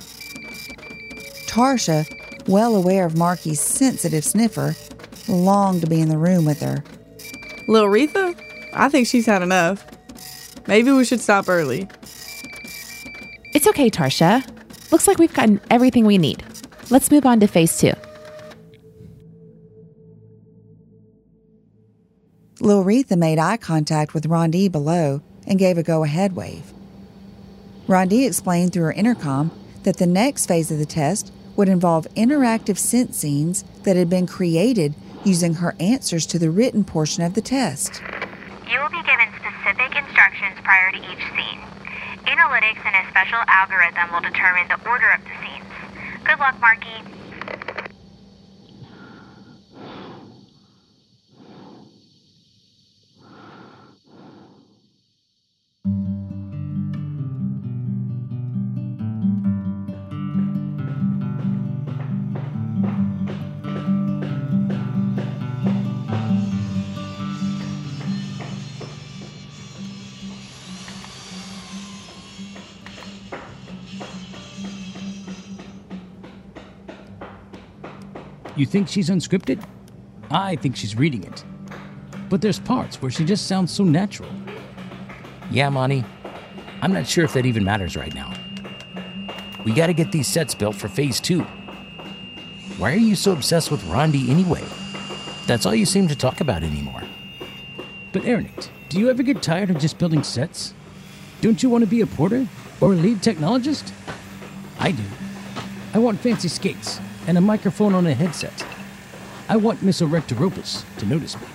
Tarsha, 1.47 2.05
well 2.47 2.77
aware 2.77 3.07
of 3.07 3.15
Marky's 3.15 3.61
sensitive 3.61 4.25
sniffer, 4.25 4.75
longed 5.29 5.81
to 5.83 5.87
be 5.87 6.01
in 6.01 6.09
the 6.09 6.19
room 6.19 6.45
with 6.45 6.61
her. 6.61 6.85
Lil 7.69 7.87
Retha? 7.87 8.39
I 8.73 8.89
think 8.89 9.07
she's 9.07 9.27
had 9.27 9.43
enough. 9.43 9.87
Maybe 10.67 10.91
we 10.91 11.05
should 11.05 11.21
stop 11.21 11.49
early. 11.49 11.89
It's 13.55 13.67
okay, 13.69 13.89
Tarsha. 13.91 14.43
Looks 14.91 15.07
like 15.07 15.19
we've 15.19 15.33
gotten 15.33 15.61
everything 15.71 16.07
we 16.07 16.19
need. 16.19 16.43
Let's 16.91 17.11
move 17.11 17.27
on 17.27 17.41
to 17.41 17.47
phase 17.47 17.79
two. 17.79 17.93
Loretha 22.61 23.17
made 23.17 23.39
eye 23.39 23.57
contact 23.57 24.15
with 24.15 24.29
Rondi 24.29 24.71
below 24.71 25.23
and 25.47 25.59
gave 25.59 25.77
a 25.77 25.83
go 25.83 26.05
ahead 26.05 26.35
wave. 26.35 26.73
Rondi 27.87 28.27
explained 28.27 28.73
through 28.73 28.85
her 28.85 28.93
intercom 28.93 29.51
that 29.83 29.99
the 29.99 30.07
next 30.07 30.47
phase 30.47 30.71
of 30.71 30.79
the 30.79 30.87
test 30.87 31.31
would 31.57 31.69
involve 31.69 32.07
interactive 32.15 32.79
scent 32.79 33.15
scenes 33.15 33.65
that 33.85 33.97
had 33.97 34.11
been 34.11 34.27
created 34.27 34.95
using 35.25 35.55
her 35.55 35.75
answers 35.81 36.27
to 36.27 36.39
the 36.39 36.51
written 36.51 36.85
portion 36.85 37.23
of 37.23 37.35
the 37.35 37.41
test. 37.41 38.03
You 38.71 38.81
will 38.81 38.91
be 38.91 39.03
given 39.03 39.29
specific 39.41 39.97
instructions 39.97 40.57
prior 40.63 40.93
to 40.93 40.99
each 40.99 41.25
scene. 41.37 41.61
Analytics 42.27 42.85
and 42.85 42.97
a 42.97 43.11
special 43.11 43.41
algorithm 43.47 44.13
will 44.13 44.21
determine 44.21 44.69
the 44.69 44.81
order 44.89 45.11
of 45.11 45.21
the 45.25 45.31
scenes. 45.41 45.65
Good 46.25 46.39
luck, 46.39 46.59
Marky. 46.61 47.03
You 78.65 78.71
think 78.71 78.89
she's 78.89 79.11
unscripted? 79.11 79.63
I 80.31 80.57
think 80.57 80.75
she's 80.75 80.97
reading 80.97 81.23
it. 81.23 81.45
But 82.31 82.41
there's 82.41 82.59
parts 82.59 83.03
where 83.03 83.11
she 83.11 83.23
just 83.23 83.47
sounds 83.47 83.71
so 83.71 83.85
natural. 83.85 84.31
Yeah, 85.51 85.69
Monty. 85.69 86.03
I'm 86.81 86.91
not 86.91 87.07
sure 87.07 87.27
if 87.27 87.35
that 87.35 87.45
even 87.45 87.63
matters 87.63 87.95
right 87.95 88.15
now. 88.15 88.33
We 89.67 89.75
gotta 89.75 89.93
get 89.93 90.13
these 90.13 90.29
sets 90.29 90.55
built 90.55 90.77
for 90.77 90.89
phase 90.89 91.21
two. 91.21 91.43
Why 92.79 92.95
are 92.95 92.97
you 92.97 93.15
so 93.17 93.33
obsessed 93.33 93.71
with 93.71 93.83
Rondi 93.83 94.31
anyway? 94.31 94.65
That's 95.47 95.67
all 95.67 95.75
you 95.75 95.85
seem 95.85 96.09
to 96.09 96.17
talk 96.17 96.41
about 96.41 96.63
anymore. 96.63 97.03
But 98.15 98.25
Ernest, 98.25 98.71
do 98.89 98.99
you 98.99 99.11
ever 99.11 99.23
get 99.23 99.43
tired 99.43 99.69
of 99.69 99.79
just 99.79 99.99
building 99.99 100.23
sets? 100.23 100.73
Don't 101.43 101.63
you 101.63 101.69
want 101.69 101.85
to 101.85 101.91
be 101.91 102.01
a 102.01 102.07
porter 102.07 102.49
or 102.81 102.95
a 102.95 102.97
lead 102.97 103.19
technologist? 103.19 103.93
I 104.81 104.93
do. 104.93 105.05
I 105.93 105.99
want 105.99 106.19
fancy 106.19 106.49
skates 106.49 106.99
and 107.27 107.39
a 107.39 107.41
microphone 107.41 107.95
on 107.95 108.07
a 108.07 108.15
headset. 108.15 108.65
I 109.49 109.57
want 109.57 109.83
Miss 109.83 110.01
Orycteropus 110.01 110.85
to 110.99 111.07
notice 111.07 111.39
me. 111.41 111.47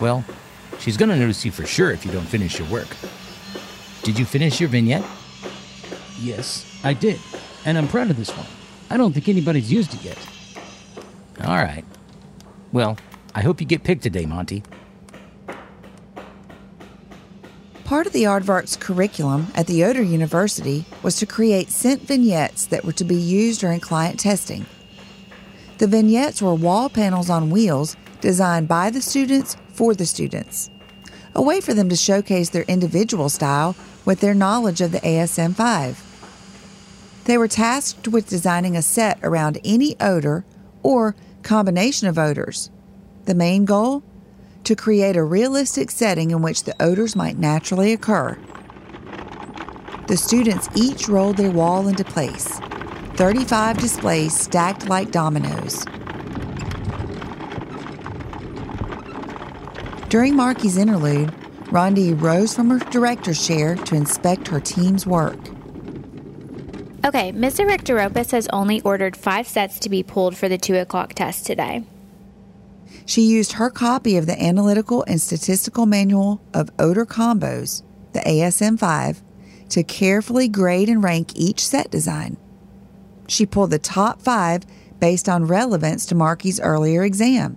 Well, 0.00 0.24
she's 0.78 0.96
gonna 0.96 1.16
notice 1.16 1.44
you 1.44 1.50
for 1.50 1.66
sure 1.66 1.90
if 1.90 2.04
you 2.04 2.12
don't 2.12 2.26
finish 2.26 2.58
your 2.58 2.68
work. 2.68 2.88
Did 4.02 4.18
you 4.18 4.24
finish 4.24 4.60
your 4.60 4.68
vignette? 4.68 5.04
Yes, 6.18 6.80
I 6.84 6.92
did. 6.92 7.20
And 7.64 7.76
I'm 7.76 7.88
proud 7.88 8.10
of 8.10 8.16
this 8.16 8.30
one. 8.30 8.46
I 8.88 8.96
don't 8.96 9.12
think 9.12 9.28
anybody's 9.28 9.72
used 9.72 9.94
it 9.94 10.02
yet. 10.02 10.18
All 11.44 11.56
right. 11.56 11.84
Well, 12.72 12.96
I 13.34 13.42
hope 13.42 13.60
you 13.60 13.66
get 13.66 13.84
picked 13.84 14.02
today, 14.02 14.26
Monty. 14.26 14.62
Part 17.86 18.08
of 18.08 18.12
the 18.12 18.24
Aardvark's 18.24 18.74
curriculum 18.74 19.46
at 19.54 19.68
the 19.68 19.84
Odor 19.84 20.02
University 20.02 20.84
was 21.04 21.14
to 21.18 21.24
create 21.24 21.70
scent 21.70 22.02
vignettes 22.02 22.66
that 22.66 22.84
were 22.84 22.90
to 22.90 23.04
be 23.04 23.14
used 23.14 23.60
during 23.60 23.78
client 23.78 24.18
testing. 24.18 24.66
The 25.78 25.86
vignettes 25.86 26.42
were 26.42 26.56
wall 26.56 26.88
panels 26.90 27.30
on 27.30 27.48
wheels 27.48 27.96
designed 28.20 28.66
by 28.66 28.90
the 28.90 29.00
students 29.00 29.56
for 29.68 29.94
the 29.94 30.04
students, 30.04 30.68
a 31.32 31.40
way 31.40 31.60
for 31.60 31.74
them 31.74 31.88
to 31.88 31.94
showcase 31.94 32.50
their 32.50 32.64
individual 32.64 33.28
style 33.28 33.76
with 34.04 34.18
their 34.18 34.34
knowledge 34.34 34.80
of 34.80 34.90
the 34.90 34.98
ASM 34.98 35.54
5. 35.54 37.22
They 37.26 37.38
were 37.38 37.46
tasked 37.46 38.08
with 38.08 38.28
designing 38.28 38.76
a 38.76 38.82
set 38.82 39.20
around 39.22 39.60
any 39.64 39.94
odor 40.00 40.44
or 40.82 41.14
combination 41.44 42.08
of 42.08 42.18
odors. 42.18 42.68
The 43.26 43.36
main 43.36 43.64
goal? 43.64 44.02
To 44.66 44.74
create 44.74 45.16
a 45.16 45.22
realistic 45.22 45.92
setting 45.92 46.32
in 46.32 46.42
which 46.42 46.64
the 46.64 46.74
odors 46.82 47.14
might 47.14 47.38
naturally 47.38 47.92
occur. 47.92 48.36
The 50.08 50.16
students 50.16 50.68
each 50.74 51.08
rolled 51.08 51.36
their 51.36 51.52
wall 51.52 51.86
into 51.86 52.02
place 52.02 52.58
35 53.14 53.78
displays 53.78 54.36
stacked 54.36 54.88
like 54.88 55.12
dominoes. 55.12 55.84
During 60.08 60.34
Marky's 60.34 60.76
interlude, 60.76 61.28
Rondi 61.66 62.20
rose 62.20 62.52
from 62.52 62.68
her 62.70 62.80
director's 62.90 63.46
chair 63.46 63.76
to 63.76 63.94
inspect 63.94 64.48
her 64.48 64.58
team's 64.58 65.06
work. 65.06 65.38
Okay, 67.04 67.30
Mr. 67.30 67.64
Rectoropus 67.64 68.32
has 68.32 68.48
only 68.52 68.80
ordered 68.80 69.16
five 69.16 69.46
sets 69.46 69.78
to 69.78 69.88
be 69.88 70.02
pulled 70.02 70.36
for 70.36 70.48
the 70.48 70.58
2 70.58 70.74
o'clock 70.74 71.14
test 71.14 71.46
today. 71.46 71.84
She 73.04 73.22
used 73.22 73.52
her 73.52 73.70
copy 73.70 74.16
of 74.16 74.26
the 74.26 74.40
Analytical 74.42 75.04
and 75.04 75.20
Statistical 75.20 75.86
Manual 75.86 76.40
of 76.52 76.70
Odor 76.78 77.06
Combos, 77.06 77.82
the 78.12 78.20
ASM 78.20 78.78
5, 78.78 79.22
to 79.70 79.82
carefully 79.82 80.48
grade 80.48 80.88
and 80.88 81.02
rank 81.02 81.32
each 81.34 81.66
set 81.66 81.90
design. 81.90 82.36
She 83.28 83.46
pulled 83.46 83.70
the 83.70 83.78
top 83.78 84.22
five 84.22 84.62
based 85.00 85.28
on 85.28 85.46
relevance 85.46 86.06
to 86.06 86.14
Marky's 86.14 86.60
earlier 86.60 87.04
exam. 87.04 87.56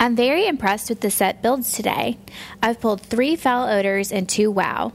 I'm 0.00 0.16
very 0.16 0.46
impressed 0.46 0.88
with 0.88 1.00
the 1.00 1.10
set 1.10 1.42
builds 1.42 1.72
today. 1.72 2.18
I've 2.62 2.80
pulled 2.80 3.00
three 3.00 3.36
foul 3.36 3.68
odors 3.68 4.10
and 4.10 4.28
two 4.28 4.50
wow. 4.50 4.92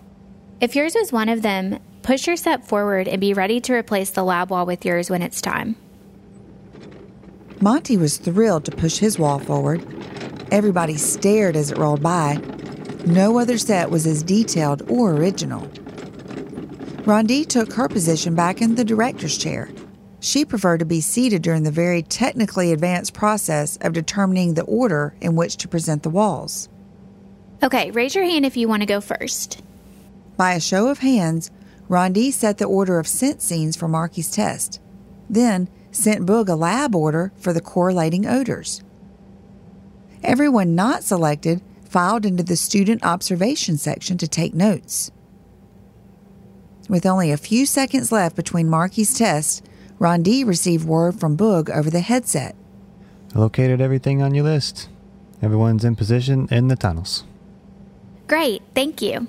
If 0.60 0.76
yours 0.76 0.96
was 0.96 1.12
one 1.12 1.30
of 1.30 1.42
them, 1.42 1.80
push 2.02 2.28
your 2.28 2.36
set 2.36 2.68
forward 2.68 3.08
and 3.08 3.22
be 3.22 3.34
ready 3.34 3.62
to 3.62 3.74
replace 3.74 4.10
the 4.10 4.24
lab 4.24 4.50
wall 4.50 4.66
with 4.66 4.86
yours 4.86 5.10
when 5.10 5.22
it's 5.22 5.42
time. 5.42 5.76
Monty 7.60 7.98
was 7.98 8.18
thrilled 8.18 8.66
to 8.66 8.72
push 8.72 8.98
his 8.98 9.18
wall 9.18 9.40
forward. 9.40 9.84
Everybody 10.52 10.96
stared 10.96 11.56
as 11.56 11.72
it 11.72 11.78
rolled 11.78 12.04
by. 12.04 12.40
No 13.06 13.40
other 13.40 13.58
set 13.58 13.90
was 13.90 14.06
as 14.06 14.22
detailed 14.22 14.90
or 14.90 15.14
original. 15.14 15.62
Rondi 17.06 17.46
took 17.46 17.74
her 17.74 17.88
position 17.88 18.36
back 18.36 18.62
in 18.62 18.76
the 18.76 18.84
director's 18.86 19.38
chair. 19.38 19.70
She 20.20 20.46
preferred 20.46 20.80
to 20.80 20.86
be 20.86 21.02
seated 21.02 21.42
during 21.42 21.64
the 21.64 21.72
very 21.72 22.04
technically 22.04 22.74
advanced 22.74 23.14
process 23.14 23.78
of 23.78 23.94
determining 23.94 24.54
the 24.54 24.64
order 24.64 25.16
in 25.22 25.36
which 25.36 25.58
to 25.58 25.68
present 25.68 26.04
the 26.04 26.10
walls. 26.10 26.70
Okay, 27.64 27.92
raise 27.92 28.14
your 28.14 28.26
hand 28.26 28.46
if 28.46 28.58
you 28.58 28.68
want 28.68 28.82
to 28.82 28.88
go 28.88 29.02
first. 29.02 29.64
By 30.36 30.54
a 30.54 30.60
show 30.60 30.90
of 30.90 31.00
hands, 31.00 31.50
Rondi 31.90 32.32
set 32.32 32.58
the 32.58 32.66
order 32.66 33.00
of 33.00 33.08
scent 33.08 33.42
scenes 33.42 33.76
for 33.76 33.88
Marky's 33.88 34.30
test, 34.30 34.80
then 35.30 35.70
sent 35.98 36.26
Boog 36.26 36.50
a 36.50 36.56
lab 36.56 36.96
order 36.96 37.32
for 37.38 37.54
the 37.54 37.62
correlating 37.62 38.26
odors. 38.26 38.84
Everyone 40.24 40.76
not 40.76 41.04
selected 41.04 41.62
filed 41.86 42.26
into 42.26 42.44
the 42.44 42.56
student 42.56 43.04
observation 43.04 43.78
section 43.78 44.18
to 44.18 44.28
take 44.28 44.54
notes. 44.54 45.12
With 46.90 47.06
only 47.06 47.32
a 47.32 47.38
few 47.38 47.66
seconds 47.66 48.12
left 48.12 48.36
between 48.36 48.70
Marky's 48.70 49.14
tests, 49.14 49.62
Rondi 50.00 50.46
received 50.46 50.86
word 50.86 51.20
from 51.20 51.38
Boog 51.38 51.70
over 51.70 51.90
the 51.90 52.02
headset. 52.02 52.56
I 53.36 53.40
located 53.40 53.82
everything 53.82 54.22
on 54.22 54.34
your 54.34 54.44
list. 54.46 54.90
Everyone's 55.42 55.84
in 55.84 55.96
position 55.96 56.48
in 56.50 56.68
the 56.68 56.76
tunnels. 56.76 57.24
Great, 58.28 58.62
thank 58.74 59.02
you. 59.02 59.28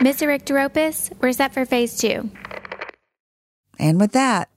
Miss 0.00 0.20
Orycteropus, 0.20 1.12
we're 1.20 1.32
set 1.32 1.52
for 1.52 1.64
phase 1.64 1.98
two. 1.98 2.30
And 3.78 4.00
with 4.00 4.12
that, 4.12 4.48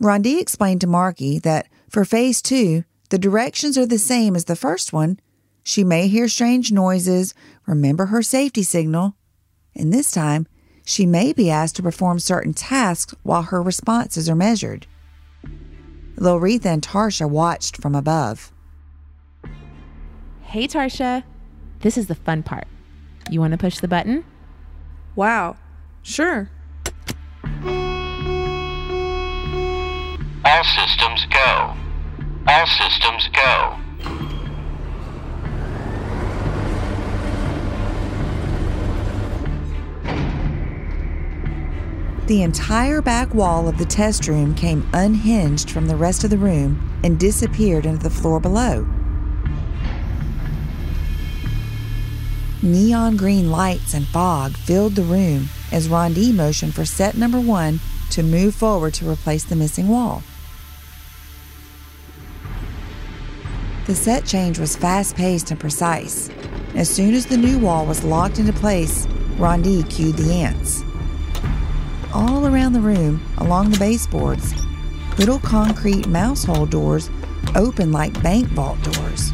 Rondi 0.00 0.40
explained 0.40 0.80
to 0.82 0.86
Marky 0.86 1.38
that 1.40 1.68
for 1.88 2.04
phase 2.04 2.40
two, 2.40 2.84
the 3.10 3.18
directions 3.18 3.78
are 3.78 3.86
the 3.86 3.98
same 3.98 4.36
as 4.36 4.44
the 4.44 4.56
first 4.56 4.92
one. 4.92 5.18
She 5.64 5.82
may 5.82 6.08
hear 6.08 6.28
strange 6.28 6.70
noises, 6.70 7.34
remember 7.66 8.06
her 8.06 8.22
safety 8.22 8.62
signal, 8.62 9.16
and 9.74 9.92
this 9.92 10.10
time 10.10 10.46
she 10.84 11.04
may 11.04 11.32
be 11.32 11.50
asked 11.50 11.76
to 11.76 11.82
perform 11.82 12.18
certain 12.18 12.54
tasks 12.54 13.14
while 13.22 13.42
her 13.42 13.62
responses 13.62 14.28
are 14.28 14.34
measured. 14.34 14.86
Lilretha 16.16 16.66
and 16.66 16.82
Tarsha 16.82 17.28
watched 17.28 17.76
from 17.76 17.94
above. 17.94 18.52
Hey, 20.42 20.66
Tarsha. 20.66 21.24
This 21.80 21.98
is 21.98 22.06
the 22.06 22.14
fun 22.14 22.42
part. 22.42 22.66
You 23.30 23.40
want 23.40 23.52
to 23.52 23.58
push 23.58 23.78
the 23.78 23.88
button? 23.88 24.24
Wow. 25.14 25.56
Sure. 26.08 26.48
All 30.42 30.64
systems 30.64 31.26
go. 31.26 31.76
All 32.46 32.66
systems 32.66 33.28
go. 33.34 33.78
The 42.26 42.42
entire 42.42 43.02
back 43.02 43.34
wall 43.34 43.68
of 43.68 43.76
the 43.76 43.84
test 43.84 44.26
room 44.26 44.54
came 44.54 44.88
unhinged 44.94 45.70
from 45.70 45.88
the 45.88 45.96
rest 45.96 46.24
of 46.24 46.30
the 46.30 46.38
room 46.38 46.98
and 47.04 47.20
disappeared 47.20 47.84
into 47.84 48.02
the 48.02 48.08
floor 48.08 48.40
below. 48.40 48.88
Neon 52.62 53.18
green 53.18 53.50
lights 53.50 53.92
and 53.92 54.06
fog 54.06 54.56
filled 54.56 54.94
the 54.94 55.02
room 55.02 55.50
as 55.72 55.88
Rondi 55.88 56.34
motioned 56.34 56.74
for 56.74 56.84
set 56.84 57.16
number 57.16 57.40
one 57.40 57.80
to 58.10 58.22
move 58.22 58.54
forward 58.54 58.94
to 58.94 59.08
replace 59.08 59.44
the 59.44 59.56
missing 59.56 59.88
wall. 59.88 60.22
The 63.86 63.94
set 63.94 64.26
change 64.26 64.58
was 64.58 64.76
fast 64.76 65.16
paced 65.16 65.50
and 65.50 65.58
precise. 65.58 66.30
As 66.74 66.90
soon 66.90 67.14
as 67.14 67.26
the 67.26 67.36
new 67.36 67.58
wall 67.58 67.86
was 67.86 68.04
locked 68.04 68.38
into 68.38 68.52
place, 68.52 69.06
Rondi 69.36 69.88
cued 69.88 70.16
the 70.16 70.32
ants. 70.32 70.82
All 72.12 72.46
around 72.46 72.72
the 72.72 72.80
room, 72.80 73.24
along 73.38 73.70
the 73.70 73.78
baseboards, 73.78 74.54
little 75.18 75.38
concrete 75.38 76.06
mouse 76.06 76.44
hole 76.44 76.66
doors 76.66 77.10
opened 77.54 77.92
like 77.92 78.22
bank 78.22 78.48
vault 78.48 78.80
doors. 78.82 79.32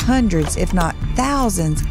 Hundreds, 0.00 0.56
if 0.56 0.72
not 0.74 0.96
thousands, 1.14 1.82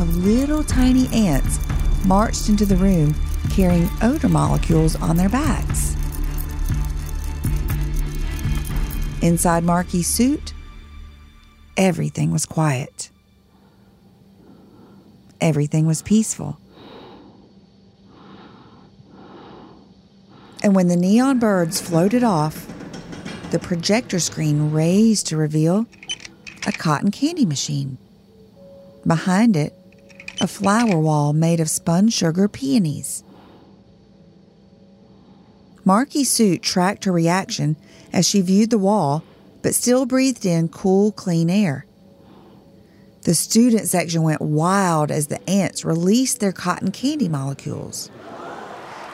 of 0.00 0.16
little 0.24 0.64
tiny 0.64 1.06
ants 1.12 1.58
marched 2.04 2.48
into 2.48 2.66
the 2.66 2.76
room 2.76 3.14
carrying 3.50 3.88
odor 4.02 4.28
molecules 4.28 4.96
on 4.96 5.16
their 5.16 5.28
backs. 5.28 5.94
Inside 9.22 9.64
Marky's 9.64 10.06
suit, 10.06 10.52
everything 11.76 12.30
was 12.30 12.44
quiet. 12.46 13.10
Everything 15.40 15.86
was 15.86 16.02
peaceful. 16.02 16.58
And 20.62 20.74
when 20.74 20.88
the 20.88 20.96
neon 20.96 21.38
birds 21.38 21.80
floated 21.80 22.22
off, 22.22 22.66
the 23.50 23.58
projector 23.58 24.18
screen 24.18 24.72
raised 24.72 25.26
to 25.28 25.36
reveal 25.36 25.86
a 26.66 26.72
cotton 26.72 27.10
candy 27.10 27.44
machine. 27.44 27.98
Behind 29.06 29.56
it, 29.56 29.74
a 30.40 30.46
flower 30.46 30.98
wall 30.98 31.32
made 31.32 31.60
of 31.60 31.70
spun 31.70 32.08
sugar 32.08 32.48
peonies. 32.48 33.22
Marky's 35.84 36.30
suit 36.30 36.62
tracked 36.62 37.04
her 37.04 37.12
reaction 37.12 37.76
as 38.12 38.26
she 38.26 38.40
viewed 38.40 38.70
the 38.70 38.78
wall, 38.78 39.22
but 39.62 39.74
still 39.74 40.06
breathed 40.06 40.46
in 40.46 40.68
cool, 40.68 41.12
clean 41.12 41.50
air. 41.50 41.86
The 43.22 43.34
student 43.34 43.88
section 43.88 44.22
went 44.22 44.42
wild 44.42 45.10
as 45.10 45.26
the 45.26 45.48
ants 45.48 45.84
released 45.84 46.40
their 46.40 46.52
cotton 46.52 46.90
candy 46.90 47.28
molecules. 47.28 48.10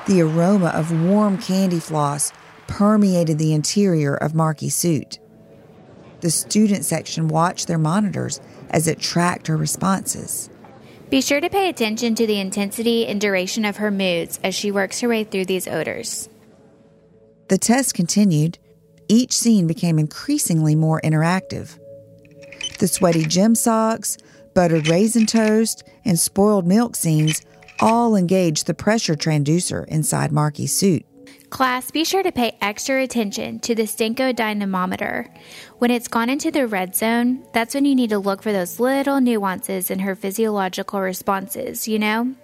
The 0.07 0.21
aroma 0.21 0.69
of 0.69 0.91
warm 0.91 1.39
candy 1.39 1.79
floss 1.79 2.33
permeated 2.67 3.39
the 3.39 3.53
interior 3.53 4.15
of 4.15 4.35
Marky's 4.35 4.75
suit. 4.75 5.19
The 6.21 6.31
student 6.31 6.85
section 6.85 7.29
watched 7.29 7.67
their 7.67 7.79
monitors 7.79 8.41
as 8.69 8.87
it 8.87 8.99
tracked 8.99 9.47
her 9.47 9.57
responses. 9.57 10.50
Be 11.11 11.21
sure 11.21 11.41
to 11.41 11.51
pay 11.51 11.69
attention 11.69 12.15
to 12.15 12.27
the 12.27 12.39
intensity 12.39 13.09
and 13.09 13.21
duration 13.21 13.65
of 13.65 13.79
her 13.79 13.91
moods 13.91 14.39
as 14.45 14.55
she 14.55 14.71
works 14.71 15.01
her 15.01 15.09
way 15.09 15.25
through 15.25 15.47
these 15.47 15.67
odors. 15.67 16.29
The 17.49 17.59
test 17.59 17.95
continued. 17.95 18.59
Each 19.09 19.33
scene 19.33 19.67
became 19.67 19.99
increasingly 19.99 20.77
more 20.77 21.01
interactive. 21.01 21.77
The 22.79 22.87
sweaty 22.87 23.25
gym 23.25 23.57
socks, 23.57 24.19
buttered 24.55 24.87
raisin 24.87 25.27
toast, 25.27 25.83
and 26.05 26.17
spoiled 26.17 26.65
milk 26.65 26.95
scenes 26.95 27.43
all 27.81 28.15
engaged 28.15 28.69
the 28.69 28.75
pressure 28.75 29.17
transducer 29.17 29.85
inside 29.89 30.31
Marky's 30.31 30.73
suit. 30.73 31.05
Class, 31.51 31.91
be 31.91 32.05
sure 32.05 32.23
to 32.23 32.31
pay 32.31 32.57
extra 32.61 33.03
attention 33.03 33.59
to 33.61 33.75
the 33.75 33.83
Stenko 33.83 34.35
dynamometer. 34.35 35.27
When 35.79 35.91
it's 35.91 36.07
gone 36.07 36.31
into 36.31 36.53
the 36.53 36.69
red 36.69 36.95
zone, 36.95 37.45
that's 37.53 37.75
when 37.75 37.85
you 37.85 37.97
need 37.97 38.11
to 38.11 38.21
look 38.21 38.41
for 38.41 38.53
those 38.53 38.79
little 38.79 39.21
nuances 39.21 39.91
in 39.91 39.99
her 39.99 40.15
physiological 40.15 41.01
responses, 41.01 41.89
you 41.89 41.99
know? 41.99 42.35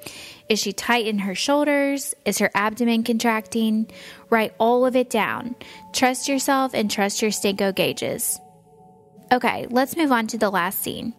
Is 0.48 0.58
she 0.58 0.72
tight 0.72 1.06
in 1.06 1.20
her 1.20 1.36
shoulders? 1.36 2.14
Is 2.24 2.38
her 2.38 2.50
abdomen 2.54 3.04
contracting? 3.04 3.88
Write 4.28 4.54
all 4.58 4.84
of 4.84 4.96
it 4.96 5.08
down. 5.08 5.54
Trust 5.92 6.26
yourself 6.26 6.74
and 6.74 6.90
trust 6.90 7.22
your 7.22 7.30
Stenko 7.30 7.72
gauges. 7.72 8.40
Okay, 9.32 9.66
let's 9.70 9.96
move 9.96 10.10
on 10.10 10.26
to 10.28 10.38
the 10.38 10.50
last 10.50 10.80
scene. 10.80 11.14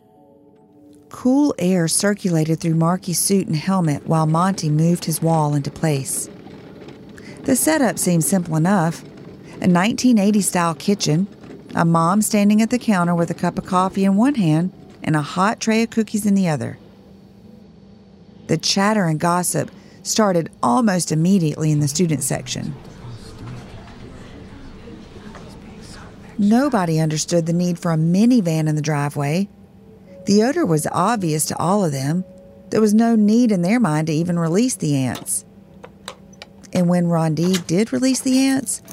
Cool 1.08 1.56
air 1.58 1.88
circulated 1.88 2.60
through 2.60 2.76
Marky's 2.76 3.20
suit 3.20 3.48
and 3.48 3.56
helmet 3.56 4.06
while 4.08 4.28
Monty 4.28 4.70
moved 4.70 5.06
his 5.06 5.22
wall 5.22 5.56
into 5.56 5.72
place. 5.72 6.30
The 7.48 7.56
setup 7.56 7.98
seemed 7.98 8.26
simple 8.26 8.58
enough 8.58 9.04
a 9.62 9.72
1980 9.72 10.42
style 10.42 10.76
kitchen, 10.76 11.28
a 11.74 11.86
mom 11.86 12.22
standing 12.22 12.62
at 12.62 12.72
the 12.72 12.78
counter 12.78 13.16
with 13.16 13.32
a 13.32 13.34
cup 13.34 13.58
of 13.58 13.66
coffee 13.66 14.04
in 14.04 14.18
one 14.18 14.36
hand 14.36 14.74
and 15.02 15.16
a 15.16 15.22
hot 15.22 15.62
tray 15.62 15.82
of 15.84 15.90
cookies 15.90 16.26
in 16.26 16.36
the 16.36 16.50
other. 16.50 16.78
The 18.48 18.58
chatter 18.58 19.06
and 19.06 19.18
gossip 19.18 19.72
started 20.04 20.52
almost 20.62 21.10
immediately 21.10 21.72
in 21.72 21.80
the 21.80 21.88
student 21.88 22.22
section. 22.22 22.76
Nobody 26.38 27.00
understood 27.00 27.46
the 27.46 27.54
need 27.54 27.80
for 27.80 27.94
a 27.94 27.98
minivan 27.98 28.68
in 28.68 28.76
the 28.76 28.82
driveway. 28.82 29.48
The 30.26 30.44
odor 30.44 30.66
was 30.66 30.86
obvious 30.92 31.46
to 31.46 31.58
all 31.58 31.86
of 31.86 31.94
them. 31.94 32.26
There 32.72 32.82
was 32.82 32.94
no 32.94 33.16
need 33.16 33.54
in 33.54 33.62
their 33.62 33.80
mind 33.80 34.08
to 34.08 34.14
even 34.14 34.38
release 34.38 34.76
the 34.76 34.98
ants. 34.98 35.46
And 36.78 36.88
when 36.88 37.06
Rondi 37.06 37.66
did 37.66 37.92
release 37.92 38.20
the 38.20 38.38
ants, 38.38 38.84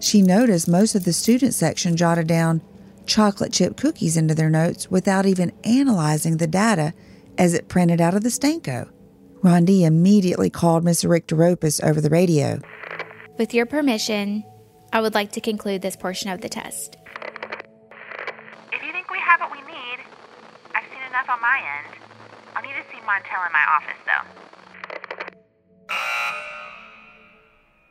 she 0.00 0.20
noticed 0.20 0.66
most 0.66 0.96
of 0.96 1.04
the 1.04 1.12
student 1.12 1.54
section 1.54 1.96
jotted 1.96 2.26
down 2.26 2.60
chocolate 3.06 3.52
chip 3.52 3.76
cookies 3.76 4.16
into 4.16 4.34
their 4.34 4.50
notes 4.50 4.90
without 4.90 5.26
even 5.26 5.52
analyzing 5.62 6.38
the 6.38 6.48
data 6.48 6.92
as 7.38 7.54
it 7.54 7.68
printed 7.68 8.00
out 8.00 8.14
of 8.14 8.24
the 8.24 8.30
Stenko. 8.30 8.90
Rondi 9.44 9.82
immediately 9.82 10.50
called 10.50 10.82
Miss 10.82 11.04
Orycteropus 11.04 11.80
over 11.88 12.00
the 12.00 12.10
radio. 12.10 12.58
With 13.38 13.54
your 13.54 13.64
permission, 13.64 14.42
I 14.92 15.00
would 15.00 15.14
like 15.14 15.30
to 15.32 15.40
conclude 15.40 15.82
this 15.82 15.94
portion 15.94 16.30
of 16.30 16.40
the 16.40 16.48
test. 16.48 16.96
If 18.72 18.82
you 18.82 18.90
think 18.90 19.08
we 19.08 19.18
have 19.20 19.38
what 19.38 19.52
we 19.52 19.58
need, 19.58 19.98
I've 20.74 20.82
seen 20.90 21.02
enough 21.08 21.30
on 21.30 21.40
my 21.40 21.62
end. 21.78 21.94
I'll 22.56 22.62
need 22.62 22.74
to 22.74 22.82
see 22.90 22.98
Montel 23.06 23.46
in 23.46 23.52
my 23.52 23.64
office, 23.70 24.02
though. 24.04 24.49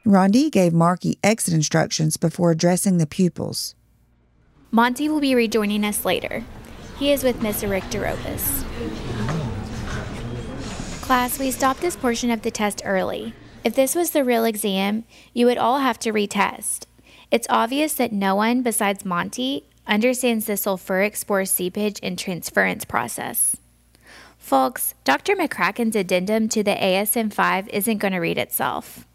Rondi 0.05 0.49
gave 0.49 0.73
Marky 0.73 1.17
exit 1.23 1.53
instructions 1.53 2.17
before 2.17 2.51
addressing 2.51 2.97
the 2.97 3.07
pupils. 3.07 3.75
Monty 4.71 5.09
will 5.09 5.19
be 5.19 5.35
rejoining 5.35 5.83
us 5.83 6.05
later. 6.05 6.43
He 6.97 7.11
is 7.11 7.23
with 7.23 7.41
Miss 7.41 7.63
Orycteropus. 7.63 8.63
Class, 11.01 11.39
we 11.39 11.51
stopped 11.51 11.81
this 11.81 11.95
portion 11.95 12.29
of 12.31 12.43
the 12.43 12.51
test 12.51 12.81
early. 12.85 13.33
If 13.63 13.75
this 13.75 13.95
was 13.95 14.11
the 14.11 14.23
real 14.23 14.45
exam, 14.45 15.03
you 15.33 15.45
would 15.47 15.57
all 15.57 15.79
have 15.79 15.99
to 15.99 16.13
retest. 16.13 16.85
It's 17.31 17.47
obvious 17.49 17.93
that 17.95 18.13
no 18.13 18.35
one 18.35 18.61
besides 18.61 19.03
Monty 19.03 19.65
understands 19.85 20.45
the 20.45 20.53
sulfuric 20.53 21.17
spore 21.17 21.45
seepage 21.45 21.99
and 22.01 22.17
transference 22.17 22.85
process. 22.85 23.57
Folks, 24.37 24.93
Dr. 25.03 25.35
McCracken's 25.35 25.95
addendum 25.95 26.47
to 26.49 26.63
the 26.63 26.75
ASM 26.75 27.33
5 27.33 27.67
isn't 27.69 27.97
going 27.97 28.13
to 28.13 28.19
read 28.19 28.37
itself. 28.37 29.05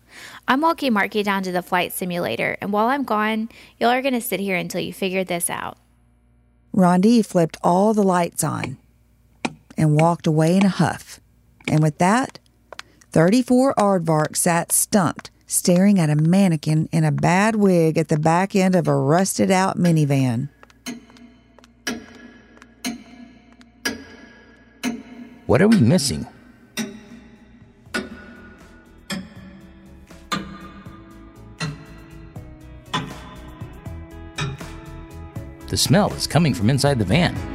I'm 0.46 0.61
walking 0.61 0.92
Marky 0.92 1.22
down 1.22 1.42
to 1.44 1.53
the 1.53 1.62
flight 1.62 1.92
simulator, 1.92 2.57
and 2.61 2.72
while 2.72 2.88
I'm 2.88 3.05
gone, 3.05 3.48
y'all 3.79 3.90
are 3.90 4.03
going 4.03 4.14
to 4.14 4.20
sit 4.20 4.40
here 4.40 4.57
until 4.57 4.81
you 4.81 4.92
figure 4.92 5.24
this 5.24 5.48
out. 5.48 5.79
Rondi 6.74 7.24
flipped 7.24 7.57
all 7.62 7.94
the 7.94 8.03
lights 8.03 8.42
on 8.42 8.79
and 9.77 10.00
walked 10.00 10.27
away 10.27 10.57
in 10.57 10.64
a 10.64 10.68
huff. 10.68 11.20
And 11.68 11.83
with 11.83 11.98
that, 11.98 12.38
34 13.12 13.74
aardvark 13.74 14.37
sat 14.37 14.72
stumped, 14.72 15.31
staring 15.46 15.98
at 16.00 16.11
a 16.11 16.16
mannequin 16.16 16.88
in 16.90 17.05
a 17.05 17.12
bad 17.12 17.57
wig 17.57 17.96
at 17.96 18.09
the 18.09 18.18
back 18.18 18.57
end 18.57 18.74
of 18.74 18.88
a 18.88 18.94
rusted 18.94 19.50
out 19.50 19.79
minivan. 19.79 20.48
What 25.46 25.62
are 25.62 25.68
we 25.68 25.79
missing? 25.79 26.27
The 35.68 35.77
smell 35.77 36.12
is 36.12 36.27
coming 36.27 36.55
from 36.55 36.68
inside 36.68 36.98
the 36.98 37.05
van. 37.05 37.53